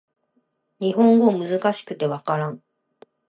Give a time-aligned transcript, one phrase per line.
[0.79, 2.59] 日本語難しくて分からん